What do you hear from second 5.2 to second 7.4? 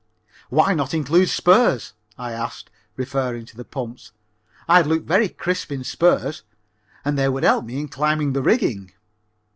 crisp in spurs, and they